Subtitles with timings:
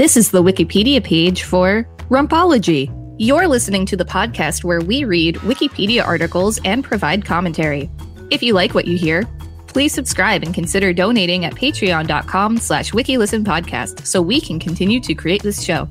[0.00, 2.90] This is the Wikipedia page for Rumpology.
[3.18, 7.90] You're listening to the podcast where we read Wikipedia articles and provide commentary.
[8.30, 9.28] If you like what you hear,
[9.66, 15.42] please subscribe and consider donating at patreon.com slash wikilistenpodcast so we can continue to create
[15.42, 15.86] this show.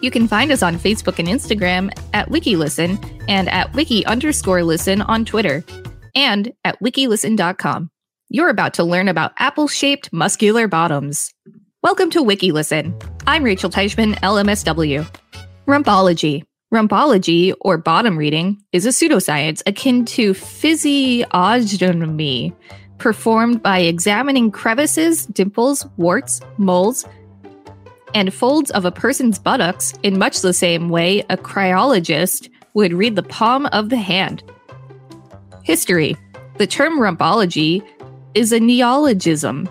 [0.00, 5.02] You can find us on Facebook and Instagram at WikiListen and at wiki underscore listen
[5.02, 5.62] on Twitter
[6.14, 7.90] and at wikilisten.com.
[8.30, 11.34] You're about to learn about apple shaped muscular bottoms.
[11.84, 12.94] Welcome to WikiListen.
[13.26, 15.06] I'm Rachel Teichman, LMSW.
[15.66, 16.42] Rumpology.
[16.72, 22.54] Rumpology, or bottom reading, is a pseudoscience akin to physiognomy,
[22.96, 27.04] performed by examining crevices, dimples, warts, moles,
[28.14, 33.14] and folds of a person's buttocks in much the same way a chirologist would read
[33.14, 34.42] the palm of the hand.
[35.64, 36.16] History
[36.56, 37.86] The term rumpology
[38.32, 39.68] is a neologism.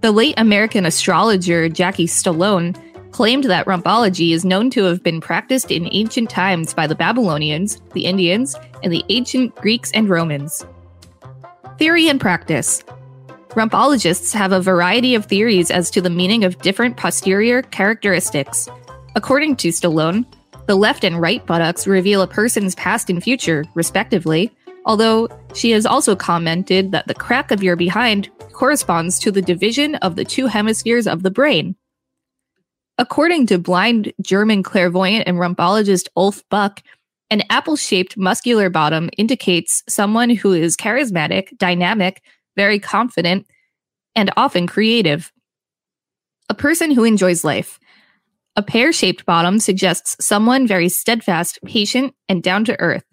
[0.00, 2.74] The late American astrologer Jackie Stallone
[3.10, 7.82] claimed that rumpology is known to have been practiced in ancient times by the Babylonians,
[7.92, 10.64] the Indians, and the ancient Greeks and Romans.
[11.78, 12.82] Theory and practice
[13.50, 18.68] Rumpologists have a variety of theories as to the meaning of different posterior characteristics.
[19.16, 20.24] According to Stallone,
[20.66, 24.50] the left and right buttocks reveal a person's past and future, respectively,
[24.86, 29.94] although she has also commented that the crack of your behind corresponds to the division
[29.96, 31.74] of the two hemispheres of the brain.
[32.98, 36.82] According to blind German clairvoyant and rumpologist Ulf Buck,
[37.30, 42.22] an apple shaped muscular bottom indicates someone who is charismatic, dynamic,
[42.54, 43.46] very confident,
[44.14, 45.32] and often creative.
[46.50, 47.80] A person who enjoys life.
[48.56, 53.04] A pear shaped bottom suggests someone very steadfast, patient, and down to earth.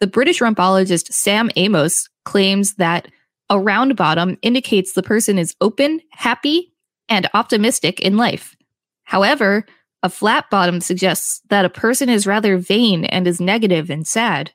[0.00, 3.08] The British rumpologist Sam Amos claims that
[3.50, 6.72] a round bottom indicates the person is open, happy,
[7.08, 8.56] and optimistic in life.
[9.02, 9.66] However,
[10.02, 14.52] a flat bottom suggests that a person is rather vain and is negative and sad.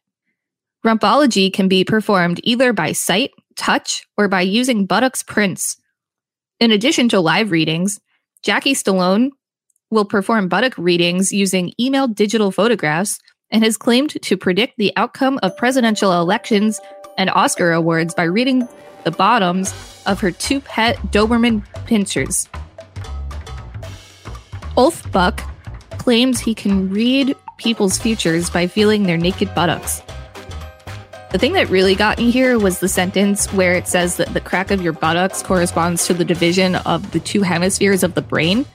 [0.83, 5.77] Rumpology can be performed either by sight, touch, or by using buttocks prints.
[6.59, 7.99] In addition to live readings,
[8.43, 9.31] Jackie Stallone
[9.91, 13.19] will perform buttock readings using emailed digital photographs
[13.51, 16.79] and has claimed to predict the outcome of presidential elections
[17.17, 18.67] and Oscar awards by reading
[19.05, 19.73] the bottoms
[20.05, 22.49] of her two pet Doberman pinschers.
[24.75, 25.41] Ulf Buck
[25.97, 30.01] claims he can read people's futures by feeling their naked buttocks.
[31.31, 34.41] The thing that really got me here was the sentence where it says that the
[34.41, 38.65] crack of your buttocks corresponds to the division of the two hemispheres of the brain.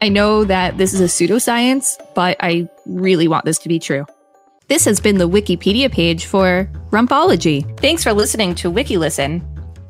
[0.00, 4.06] I know that this is a pseudoscience, but I really want this to be true.
[4.68, 7.64] This has been the Wikipedia page for Rumpology.
[7.80, 9.42] Thanks for listening to WikiListen.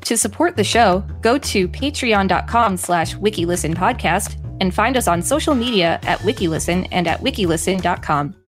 [0.05, 5.99] To support the show, go to patreon.com slash wikilistenpodcast and find us on social media
[6.03, 8.39] at wikilisten and at wikilisten.com.